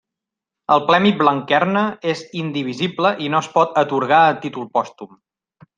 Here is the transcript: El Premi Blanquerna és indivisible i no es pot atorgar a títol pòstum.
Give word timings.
El 0.75 0.79
Premi 0.87 1.11
Blanquerna 1.19 1.83
és 2.15 2.23
indivisible 2.41 3.13
i 3.27 3.31
no 3.35 3.45
es 3.45 3.53
pot 3.59 3.81
atorgar 3.87 4.23
a 4.31 4.37
títol 4.47 4.71
pòstum. 4.79 5.19